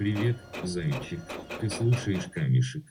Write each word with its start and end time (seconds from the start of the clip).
Привет, 0.00 0.38
зайчик. 0.62 1.20
Ты 1.60 1.68
слушаешь 1.68 2.24
камешек. 2.32 2.82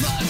my 0.00 0.27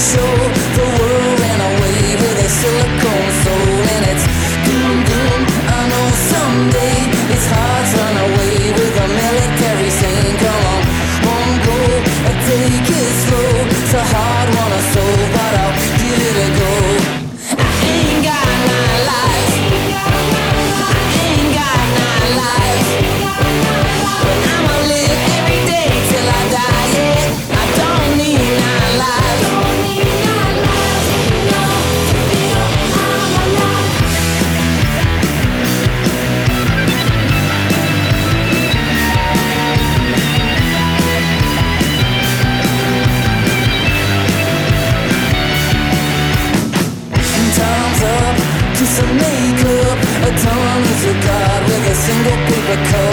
So. 0.00 0.29
Single 52.10 52.32
what 52.32 52.92
will 52.92 53.09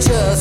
just 0.00 0.37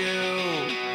you. 0.00 0.89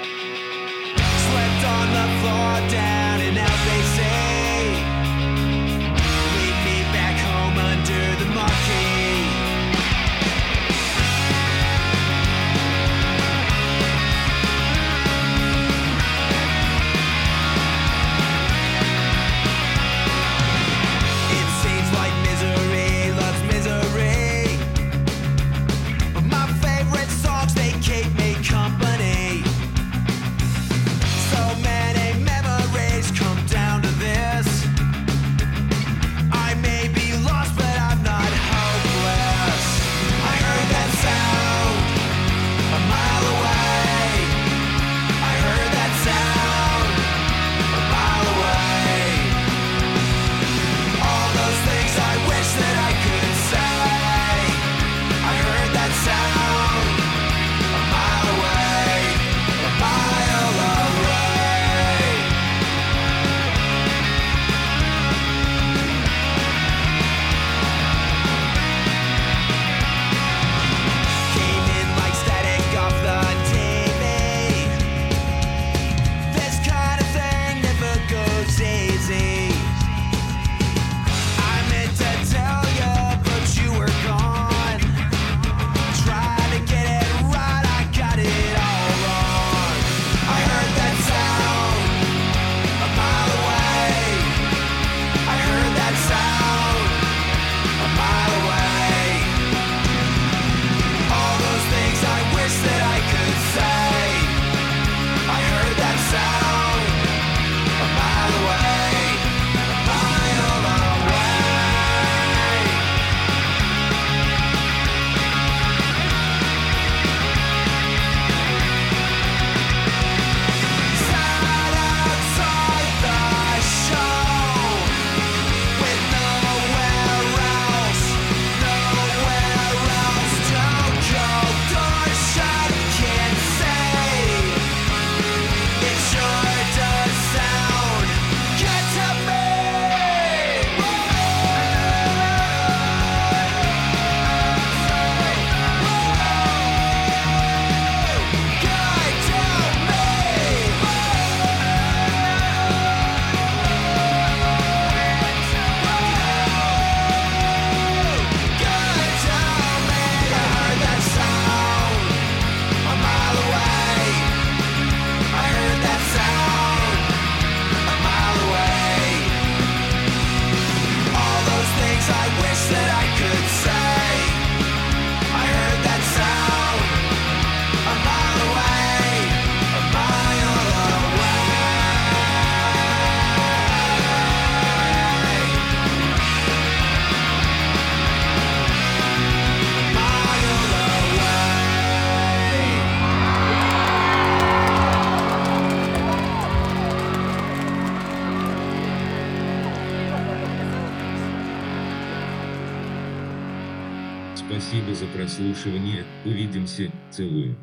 Спасибо 204.76 204.94
за 204.94 205.06
прослушивание. 205.08 206.04
Увидимся. 206.26 206.92
Целую. 207.10 207.56